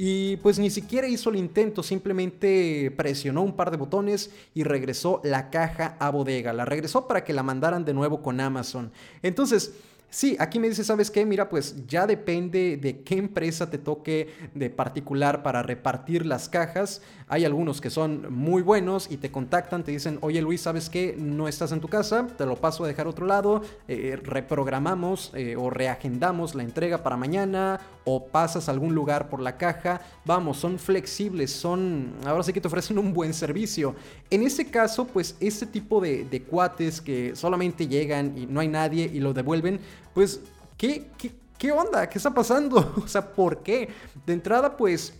Y 0.00 0.36
pues 0.36 0.60
ni 0.60 0.70
siquiera 0.70 1.08
hizo 1.08 1.28
el 1.30 1.36
intento, 1.36 1.82
simplemente 1.82 2.94
presionó 2.96 3.42
un 3.42 3.56
par 3.56 3.72
de 3.72 3.76
botones 3.76 4.30
y 4.54 4.62
regresó 4.62 5.20
la 5.24 5.50
caja 5.50 5.96
a 5.98 6.10
bodega. 6.10 6.52
La 6.52 6.64
regresó 6.64 7.08
para 7.08 7.24
que 7.24 7.32
la 7.32 7.42
mandaran 7.42 7.84
de 7.84 7.94
nuevo 7.94 8.22
con 8.22 8.40
Amazon. 8.40 8.92
Entonces, 9.22 9.74
Sí, 10.10 10.36
aquí 10.38 10.58
me 10.58 10.70
dice, 10.70 10.84
¿sabes 10.84 11.10
qué? 11.10 11.26
Mira, 11.26 11.50
pues 11.50 11.86
ya 11.86 12.06
depende 12.06 12.78
de 12.78 13.02
qué 13.02 13.18
empresa 13.18 13.68
te 13.68 13.76
toque 13.76 14.28
de 14.54 14.70
particular 14.70 15.42
para 15.42 15.62
repartir 15.62 16.24
las 16.24 16.48
cajas. 16.48 17.02
Hay 17.26 17.44
algunos 17.44 17.82
que 17.82 17.90
son 17.90 18.32
muy 18.32 18.62
buenos 18.62 19.10
y 19.10 19.18
te 19.18 19.30
contactan, 19.30 19.84
te 19.84 19.92
dicen, 19.92 20.18
oye 20.22 20.40
Luis, 20.40 20.62
¿sabes 20.62 20.88
qué? 20.88 21.14
No 21.18 21.46
estás 21.46 21.72
en 21.72 21.80
tu 21.80 21.88
casa, 21.88 22.26
te 22.26 22.46
lo 22.46 22.56
paso 22.56 22.84
a 22.84 22.86
dejar 22.86 23.04
a 23.04 23.10
otro 23.10 23.26
lado, 23.26 23.60
eh, 23.86 24.18
reprogramamos 24.22 25.30
eh, 25.34 25.56
o 25.56 25.68
reagendamos 25.68 26.54
la 26.54 26.62
entrega 26.62 27.02
para 27.02 27.18
mañana 27.18 27.78
o 28.06 28.28
pasas 28.28 28.70
a 28.70 28.72
algún 28.72 28.94
lugar 28.94 29.28
por 29.28 29.40
la 29.40 29.58
caja. 29.58 30.00
Vamos, 30.24 30.56
son 30.56 30.78
flexibles, 30.78 31.50
son, 31.50 32.14
ahora 32.24 32.42
sí 32.42 32.54
que 32.54 32.62
te 32.62 32.68
ofrecen 32.68 32.96
un 32.96 33.12
buen 33.12 33.34
servicio. 33.34 33.94
En 34.30 34.42
ese 34.42 34.70
caso, 34.70 35.06
pues 35.06 35.36
este 35.38 35.66
tipo 35.66 36.00
de, 36.00 36.24
de 36.24 36.42
cuates 36.42 37.02
que 37.02 37.36
solamente 37.36 37.86
llegan 37.86 38.38
y 38.38 38.46
no 38.46 38.60
hay 38.60 38.68
nadie 38.68 39.10
y 39.12 39.20
lo 39.20 39.34
devuelven, 39.34 39.80
pues, 40.14 40.40
¿qué, 40.76 41.06
qué, 41.16 41.32
qué 41.58 41.72
onda? 41.72 42.08
¿Qué 42.08 42.18
está 42.18 42.32
pasando? 42.32 42.94
o 43.04 43.08
sea, 43.08 43.32
¿por 43.32 43.62
qué? 43.62 43.88
De 44.26 44.32
entrada, 44.32 44.76
pues 44.76 45.14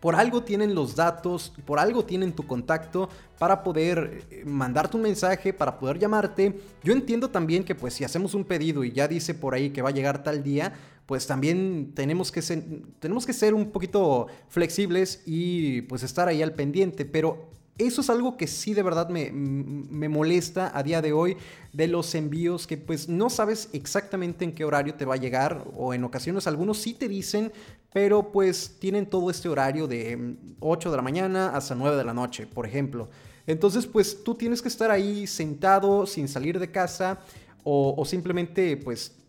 por 0.00 0.16
algo 0.16 0.42
tienen 0.42 0.74
los 0.74 0.96
datos, 0.96 1.52
por 1.66 1.78
algo 1.78 2.04
tienen 2.04 2.32
tu 2.32 2.46
contacto 2.46 3.08
para 3.38 3.62
poder 3.62 4.24
eh, 4.30 4.44
mandarte 4.46 4.96
un 4.96 5.02
mensaje, 5.02 5.52
para 5.52 5.78
poder 5.78 5.98
llamarte. 5.98 6.58
Yo 6.82 6.92
entiendo 6.94 7.28
también 7.28 7.62
que 7.64 7.74
pues 7.74 7.94
si 7.94 8.04
hacemos 8.04 8.34
un 8.34 8.44
pedido 8.44 8.82
y 8.82 8.92
ya 8.92 9.06
dice 9.06 9.34
por 9.34 9.54
ahí 9.54 9.70
que 9.70 9.82
va 9.82 9.90
a 9.90 9.92
llegar 9.92 10.22
tal 10.22 10.42
día, 10.42 10.72
pues 11.04 11.26
también 11.26 11.92
tenemos 11.94 12.32
que 12.32 12.40
ser, 12.40 12.64
tenemos 12.98 13.26
que 13.26 13.34
ser 13.34 13.52
un 13.52 13.70
poquito 13.70 14.28
flexibles 14.48 15.22
y 15.26 15.82
pues 15.82 16.02
estar 16.02 16.28
ahí 16.28 16.42
al 16.42 16.54
pendiente, 16.54 17.04
pero 17.04 17.50
eso 17.86 18.00
es 18.02 18.10
algo 18.10 18.36
que 18.36 18.46
sí 18.46 18.74
de 18.74 18.82
verdad 18.82 19.08
me, 19.08 19.30
me, 19.32 20.08
molesta 20.08 20.70
a 20.76 20.82
día 20.82 21.00
de 21.00 21.12
hoy 21.12 21.36
de 21.72 21.86
los 21.86 22.14
envíos 22.14 22.66
que 22.66 22.76
pues 22.76 23.08
no 23.08 23.30
sabes 23.30 23.68
exactamente 23.72 24.44
en 24.44 24.52
qué 24.52 24.64
horario 24.64 24.94
te 24.94 25.04
va 25.04 25.14
a 25.14 25.18
llegar 25.18 25.64
o 25.76 25.94
en 25.94 26.04
ocasiones 26.04 26.46
algunos 26.46 26.78
sí 26.78 26.94
te 26.94 27.08
dicen, 27.08 27.52
pero 27.92 28.30
pues 28.32 28.76
tienen 28.78 29.06
todo 29.06 29.30
este 29.30 29.48
horario 29.48 29.86
de 29.86 30.36
8 30.60 30.88
mm, 30.88 30.90
de 30.90 30.96
la 30.96 31.02
mañana 31.02 31.48
hasta 31.56 31.74
9 31.74 31.96
de 31.96 32.04
la 32.04 32.14
noche, 32.14 32.46
por 32.46 32.66
ejemplo. 32.66 33.08
Entonces 33.46 33.86
pues 33.86 34.22
tú 34.22 34.34
tienes 34.34 34.62
que 34.62 34.68
estar 34.68 34.90
ahí 34.90 35.26
sentado 35.26 36.06
sin 36.06 36.28
salir 36.28 36.58
de 36.58 36.70
casa 36.70 37.20
o, 37.64 37.94
o 37.96 38.04
simplemente 38.04 38.76
pues 38.76 39.19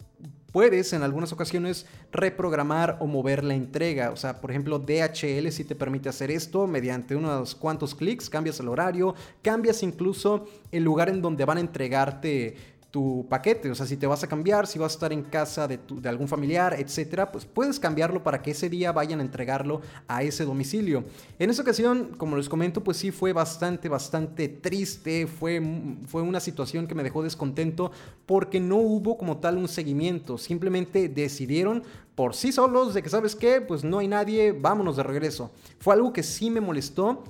Puedes 0.51 0.91
en 0.91 1.01
algunas 1.01 1.31
ocasiones 1.31 1.85
reprogramar 2.11 2.97
o 2.99 3.07
mover 3.07 3.43
la 3.43 3.53
entrega. 3.53 4.11
O 4.11 4.17
sea, 4.17 4.41
por 4.41 4.51
ejemplo, 4.51 4.79
DHL 4.79 5.49
sí 5.51 5.63
te 5.63 5.75
permite 5.75 6.09
hacer 6.09 6.29
esto 6.29 6.67
mediante 6.67 7.15
unos 7.15 7.55
cuantos 7.55 7.95
clics, 7.95 8.29
cambias 8.29 8.59
el 8.59 8.67
horario, 8.67 9.15
cambias 9.41 9.81
incluso 9.81 10.47
el 10.71 10.83
lugar 10.83 11.07
en 11.09 11.21
donde 11.21 11.45
van 11.45 11.57
a 11.57 11.61
entregarte 11.61 12.55
tu 12.91 13.25
paquete. 13.29 13.71
O 13.71 13.75
sea, 13.75 13.85
si 13.85 13.97
te 13.97 14.05
vas 14.05 14.23
a 14.23 14.27
cambiar, 14.27 14.67
si 14.67 14.77
vas 14.77 14.91
a 14.91 14.95
estar 14.95 15.13
en 15.13 15.23
casa 15.23 15.67
de, 15.67 15.79
de, 15.89 16.09
algún 16.09 16.27
familiar, 16.27 16.75
etcétera, 16.77 17.31
pues 17.31 17.45
puedes 17.45 17.79
cambiarlo 17.79 18.21
para 18.21 18.41
que 18.41 18.51
ese 18.51 18.69
día 18.69 18.91
vayan 18.91 19.19
a 19.19 19.23
entregarlo 19.23 19.81
a 20.07 20.23
ese 20.23 20.43
domicilio. 20.43 21.05
En 21.39 21.49
esa 21.49 21.61
ocasión, 21.61 22.11
como 22.17 22.35
les 22.35 22.49
comento, 22.49 22.83
pues 22.83 22.97
sí 22.97 23.11
fue 23.11 23.31
bastante, 23.33 23.87
bastante 23.87 24.49
triste. 24.49 25.25
Fue, 25.25 25.61
fue 26.07 26.21
una 26.21 26.41
situación 26.41 26.85
que 26.85 26.93
me 26.93 27.03
dejó 27.03 27.23
descontento 27.23 27.91
porque 28.25 28.59
no 28.59 28.75
hubo 28.75 29.17
como 29.17 29.37
tal 29.37 29.57
un 29.57 29.69
seguimiento. 29.69 30.37
Simplemente 30.37 31.07
decidieron 31.07 31.83
por 32.15 32.35
sí 32.35 32.51
solos 32.51 32.93
de 32.93 33.01
que, 33.01 33.09
¿sabes 33.09 33.35
qué? 33.35 33.61
Pues 33.61 33.83
no 33.83 33.99
hay 33.99 34.07
nadie, 34.07 34.51
vámonos 34.51 34.97
de 34.97 35.03
regreso. 35.03 35.51
Fue 35.79 35.93
algo 35.93 36.11
que 36.11 36.23
sí 36.23 36.49
me 36.49 36.59
molestó 36.59 37.23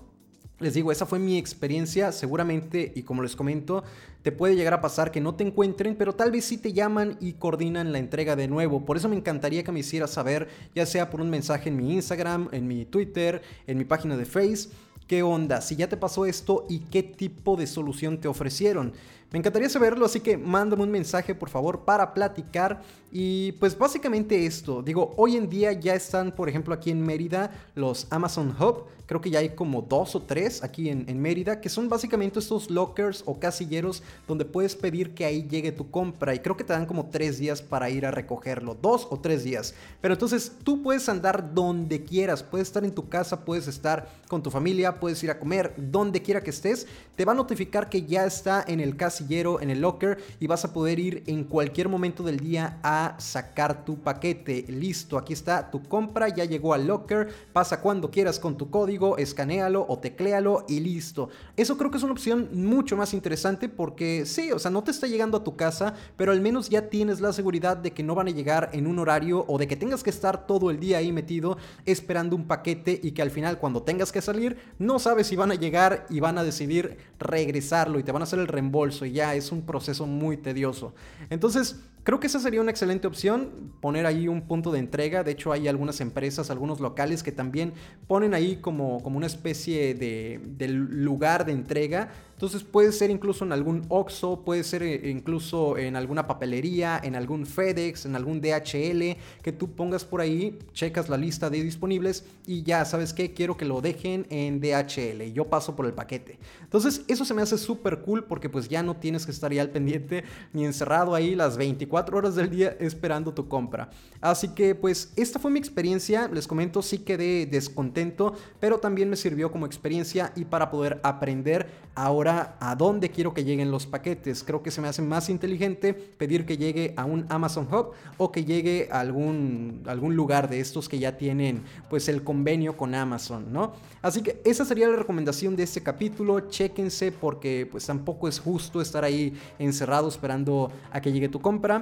les 0.62 0.74
digo, 0.74 0.92
esa 0.92 1.06
fue 1.06 1.20
mi 1.20 1.38
experiencia, 1.38 2.12
seguramente, 2.12 2.92
y 2.96 3.04
como 3.04 3.24
les 3.24 3.36
comento, 3.36 3.84
te 4.22 4.32
puede 4.32 4.56
llegar 4.56 4.74
a 4.74 4.82
pasar 4.82 5.12
que 5.12 5.20
no 5.20 5.36
te 5.36 5.44
encuentren, 5.44 5.96
pero 5.96 6.14
tal 6.14 6.32
vez 6.32 6.46
sí 6.46 6.58
te 6.58 6.74
llaman 6.74 7.18
y 7.20 7.34
coordinan 7.34 7.92
la 7.92 7.98
entrega 7.98 8.36
de 8.36 8.48
nuevo. 8.48 8.86
Por 8.86 8.98
eso 8.98 9.10
me 9.10 9.16
encantaría 9.16 9.64
que 9.64 9.72
me 9.72 9.80
hicieras 9.80 10.12
saber, 10.12 10.48
ya 10.76 10.86
sea 10.86 11.10
por 11.10 11.22
un 11.22 11.30
mensaje 11.30 11.70
en 11.70 11.78
mi 11.78 11.94
Instagram, 11.94 12.50
en 12.52 12.68
mi 12.68 12.86
Twitter, 12.86 13.42
en 13.68 13.78
mi 13.78 13.84
página 13.84 14.16
de 14.16 14.26
Face, 14.26 14.70
qué 15.08 15.24
onda, 15.24 15.60
si 15.62 15.76
ya 15.76 15.90
te 15.90 15.98
pasó 15.98 16.26
esto 16.26 16.66
y 16.70 16.80
qué 16.80 17.04
tipo 17.04 17.58
de 17.58 17.68
solución 17.68 18.20
te 18.20 18.28
ofrecieron. 18.28 18.94
Me 19.32 19.40
encantaría 19.40 19.70
saberlo, 19.70 20.06
así 20.06 20.20
que 20.20 20.38
mándame 20.38 20.84
un 20.84 20.92
mensaje 20.92 21.34
por 21.34 21.50
favor 21.50 21.86
para 21.86 22.14
platicar. 22.14 22.82
Y 23.14 23.54
pues 23.54 23.78
básicamente 23.78 24.46
esto, 24.46 24.82
digo, 24.82 25.14
hoy 25.18 25.36
en 25.36 25.50
día 25.50 25.74
ya 25.74 25.96
están, 25.96 26.32
por 26.34 26.48
ejemplo, 26.48 26.74
aquí 26.74 26.92
en 26.92 27.06
Mérida 27.06 27.52
los 27.76 28.08
Amazon 28.10 28.56
Hub. 28.58 28.86
Creo 29.06 29.20
que 29.20 29.30
ya 29.30 29.40
hay 29.40 29.50
como 29.50 29.82
dos 29.82 30.16
o 30.16 30.22
tres 30.22 30.64
aquí 30.64 30.88
en, 30.88 31.04
en 31.10 31.22
Mérida, 31.22 31.60
que 31.60 31.68
son 31.68 31.90
básicamente 31.90 32.40
estos 32.40 32.70
lockers 32.70 33.24
o 33.26 33.38
casilleros 33.38 34.04
donde 34.26 34.46
puedes 34.46 34.78
pedir 34.78 35.14
que 35.14 35.26
ahí 35.26 35.46
llegue 35.50 35.74
tu 35.74 35.92
compra. 35.92 36.34
Y 36.34 36.40
creo 36.40 36.56
que 36.56 36.64
te 36.64 36.72
dan 36.72 36.86
como 36.86 37.08
tres 37.08 37.38
días 37.38 37.62
para 37.62 37.90
ir 37.90 38.06
a 38.06 38.12
recogerlo, 38.12 38.78
dos 38.82 39.08
o 39.10 39.20
tres 39.20 39.44
días. 39.44 39.76
Pero 40.00 40.14
entonces 40.14 40.54
tú 40.64 40.82
puedes 40.82 41.10
andar 41.10 41.54
donde 41.54 42.04
quieras, 42.04 42.44
puedes 42.44 42.70
estar 42.70 42.86
en 42.86 42.96
tu 42.96 43.10
casa, 43.10 43.44
puedes 43.44 43.68
estar 43.68 44.08
con 44.30 44.42
tu 44.42 44.50
familia, 44.50 45.02
puedes 45.02 45.22
ir 45.22 45.32
a 45.32 45.40
comer, 45.40 45.74
donde 45.78 46.22
quiera 46.22 46.42
que 46.42 46.52
estés. 46.52 46.88
Te 47.18 47.26
va 47.26 47.34
a 47.34 47.36
notificar 47.36 47.90
que 47.90 48.04
ya 48.04 48.26
está 48.26 48.64
en 48.66 48.80
el 48.80 48.96
casillero 48.96 49.21
en 49.30 49.70
el 49.70 49.82
locker 49.82 50.18
y 50.40 50.48
vas 50.48 50.66
a 50.66 50.74
poder 50.74 51.00
ir 51.00 51.24
en 51.28 51.46
cualquier 51.46 51.88
momento 51.88 52.24
del 52.24 52.40
día 52.40 52.80
a 52.84 53.16
sacar 53.18 53.86
tu 53.86 54.00
paquete. 54.00 54.66
Listo, 54.68 55.18
aquí 55.18 55.32
está 55.32 55.72
tu 55.72 55.82
compra, 55.84 56.28
ya 56.28 56.44
llegó 56.44 56.74
al 56.74 56.88
locker, 56.88 57.30
pasa 57.54 57.80
cuando 57.80 58.12
quieras 58.12 58.40
con 58.40 58.58
tu 58.58 58.70
código, 58.70 59.18
escanealo 59.18 59.86
o 59.88 60.00
tecléalo 60.00 60.66
y 60.68 60.80
listo. 60.80 61.30
Eso 61.56 61.78
creo 61.78 61.92
que 61.92 61.98
es 61.98 62.04
una 62.04 62.14
opción 62.14 62.50
mucho 62.54 62.98
más 62.98 63.14
interesante 63.14 63.70
porque 63.70 64.26
sí, 64.26 64.52
o 64.52 64.60
sea, 64.60 64.72
no 64.72 64.84
te 64.84 64.92
está 64.92 65.08
llegando 65.08 65.38
a 65.38 65.44
tu 65.44 65.56
casa, 65.56 65.94
pero 66.18 66.32
al 66.32 66.42
menos 66.42 66.70
ya 66.70 66.90
tienes 66.90 67.22
la 67.22 67.32
seguridad 67.32 67.78
de 67.78 67.92
que 67.92 68.04
no 68.04 68.16
van 68.16 68.28
a 68.28 68.32
llegar 68.32 68.70
en 68.74 68.88
un 68.88 69.00
horario 69.00 69.46
o 69.48 69.58
de 69.58 69.68
que 69.68 69.76
tengas 69.78 70.04
que 70.04 70.10
estar 70.10 70.46
todo 70.46 70.72
el 70.72 70.80
día 70.80 70.98
ahí 70.98 71.12
metido 71.12 71.58
esperando 71.86 72.36
un 72.36 72.48
paquete 72.48 73.00
y 73.02 73.12
que 73.12 73.22
al 73.22 73.32
final 73.32 73.60
cuando 73.60 73.84
tengas 73.84 74.12
que 74.12 74.22
salir 74.22 74.58
no 74.78 75.00
sabes 75.00 75.28
si 75.28 75.36
van 75.36 75.52
a 75.52 75.56
llegar 75.56 76.06
y 76.10 76.20
van 76.20 76.38
a 76.38 76.44
decidir 76.44 76.98
regresarlo 77.20 78.00
y 78.00 78.04
te 78.04 78.12
van 78.12 78.22
a 78.22 78.24
hacer 78.24 78.40
el 78.40 78.48
reembolso 78.48 79.06
ya 79.12 79.36
es 79.36 79.52
un 79.52 79.66
proceso 79.66 80.06
muy 80.06 80.38
tedioso. 80.38 80.94
Entonces, 81.30 81.80
Creo 82.04 82.20
que 82.20 82.28
esa 82.28 82.40
sería 82.40 82.62
una 82.62 82.72
excelente 82.72 83.06
opción, 83.06 83.74
poner 83.80 84.08
ahí 84.08 84.28
un 84.28 84.42
punto 84.42 84.72
de 84.72 84.80
entrega. 84.80 85.24
De 85.24 85.32
hecho, 85.32 85.52
hay 85.52 85.68
algunas 85.68 86.02
empresas, 86.02 86.50
algunos 86.50 86.80
locales 86.80 87.22
que 87.22 87.32
también 87.32 87.74
ponen 88.08 88.34
ahí 88.34 88.56
como, 88.56 89.04
como 89.04 89.18
una 89.18 89.28
especie 89.28 89.94
de, 89.94 90.40
de 90.58 90.68
lugar 90.68 91.46
de 91.46 91.52
entrega 91.52 92.10
entonces 92.42 92.64
puede 92.64 92.92
ser 92.92 93.12
incluso 93.12 93.46
en 93.46 93.52
algún 93.52 93.86
Oxxo, 93.88 94.44
puede 94.44 94.64
ser 94.64 94.82
eh, 94.82 95.12
incluso 95.12 95.78
en 95.78 95.96
alguna 95.96 96.26
papelería, 96.26 97.00
en 97.04 97.16
algún 97.16 97.46
FedEx, 97.46 98.08
en 98.08 98.16
algún 98.16 98.42
DHL, 98.42 99.16
que 99.44 99.52
tú 99.56 99.76
pongas 99.76 100.06
por 100.06 100.22
ahí, 100.22 100.58
checas 100.74 101.08
la 101.08 101.18
lista 101.18 101.52
de 101.52 101.62
disponibles 101.62 102.26
y 102.48 102.64
ya, 102.64 102.84
¿sabes 102.84 103.14
qué? 103.14 103.36
Quiero 103.36 103.58
que 103.58 103.66
lo 103.66 103.80
dejen 103.80 104.26
en 104.32 104.60
DHL 104.60 105.32
yo 105.34 105.52
paso 105.52 105.76
por 105.76 105.86
el 105.86 105.94
paquete. 105.94 106.40
Entonces 106.64 107.04
eso 107.08 107.26
se 107.26 107.36
me 107.36 107.44
hace 107.44 107.60
súper 107.60 108.00
cool 108.00 108.24
porque 108.24 108.50
pues 108.50 108.68
ya 108.68 108.82
no 108.82 108.96
tienes 108.96 109.28
que 109.28 109.32
estar 109.32 109.54
ya 109.54 109.62
al 109.62 109.70
pendiente 109.70 110.24
ni 110.52 110.66
encerrado 110.66 111.14
ahí 111.14 111.36
las 111.36 111.58
24 111.92 112.18
horas 112.18 112.36
del 112.36 112.50
día 112.50 112.76
esperando 112.80 113.34
tu 113.34 113.48
compra. 113.48 113.90
Así 114.22 114.50
que 114.50 114.76
pues 114.76 115.12
esta 115.18 115.40
fue 115.40 115.52
mi 115.52 115.60
experiencia, 115.60 116.30
les 116.30 116.48
comento, 116.48 116.82
sí 116.82 117.00
quedé 117.00 117.46
descontento, 117.46 118.34
pero 118.60 118.80
también 118.80 119.10
me 119.10 119.16
sirvió 119.18 119.52
como 119.52 119.66
experiencia 119.66 120.32
y 120.36 120.46
para 120.46 120.72
poder 120.72 121.02
aprender 121.04 121.68
ahora 121.96 122.56
a 122.60 122.76
dónde 122.76 123.10
quiero 123.10 123.34
que 123.34 123.44
lleguen 123.44 123.72
los 123.72 123.86
paquetes. 123.86 124.44
Creo 124.44 124.64
que 124.64 124.72
se 124.72 124.80
me 124.80 124.88
hace 124.88 125.02
más 125.02 125.30
inteligente 125.30 125.94
pedir 125.94 126.46
que 126.46 126.58
llegue 126.58 126.94
a 126.96 127.06
un 127.06 127.26
Amazon 127.30 127.68
Hub 127.72 127.92
o 128.18 128.32
que 128.32 128.46
llegue 128.46 128.88
a 128.92 129.02
algún, 129.02 129.84
algún 129.88 130.16
lugar 130.16 130.50
de 130.50 130.60
estos 130.62 130.88
que 130.88 131.00
ya 131.00 131.18
tienen 131.18 131.64
pues 131.90 132.08
el 132.08 132.24
convenio 132.24 132.78
con 132.78 132.96
Amazon, 132.96 133.52
¿no? 133.52 133.74
Así 134.02 134.22
que 134.22 134.42
esa 134.46 134.64
sería 134.66 134.88
la 134.88 134.96
recomendación 134.96 135.56
de 135.56 135.64
este 135.64 135.84
capítulo. 135.84 136.40
Chéquense 136.50 137.12
porque 137.12 137.68
pues 137.70 137.86
tampoco 137.86 138.28
es 138.28 138.40
justo 138.40 138.82
estar 138.82 139.04
ahí 139.04 139.34
encerrado 139.60 140.08
esperando 140.08 140.72
a 140.92 141.02
que 141.02 141.12
llegue 141.12 141.28
tu 141.28 141.42
compra. 141.42 141.81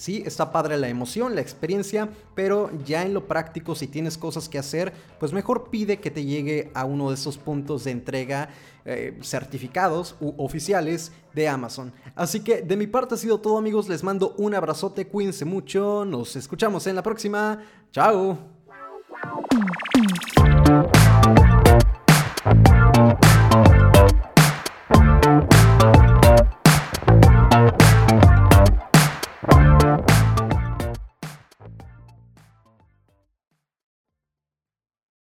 Sí, 0.00 0.22
está 0.24 0.50
padre 0.50 0.78
la 0.78 0.88
emoción, 0.88 1.34
la 1.34 1.42
experiencia, 1.42 2.08
pero 2.34 2.70
ya 2.86 3.02
en 3.02 3.12
lo 3.12 3.26
práctico, 3.26 3.74
si 3.74 3.86
tienes 3.86 4.16
cosas 4.16 4.48
que 4.48 4.56
hacer, 4.56 4.94
pues 5.18 5.34
mejor 5.34 5.68
pide 5.68 5.98
que 5.98 6.10
te 6.10 6.24
llegue 6.24 6.70
a 6.72 6.86
uno 6.86 7.10
de 7.10 7.16
esos 7.16 7.36
puntos 7.36 7.84
de 7.84 7.90
entrega 7.90 8.48
eh, 8.86 9.18
certificados 9.20 10.16
u 10.18 10.32
oficiales 10.38 11.12
de 11.34 11.48
Amazon. 11.48 11.92
Así 12.14 12.40
que 12.40 12.62
de 12.62 12.78
mi 12.78 12.86
parte 12.86 13.14
ha 13.14 13.18
sido 13.18 13.40
todo 13.40 13.58
amigos, 13.58 13.90
les 13.90 14.02
mando 14.02 14.34
un 14.38 14.54
abrazote, 14.54 15.06
cuídense 15.06 15.44
mucho, 15.44 16.06
nos 16.06 16.34
escuchamos 16.34 16.86
en 16.86 16.96
la 16.96 17.02
próxima, 17.02 17.62
chao. 17.92 18.38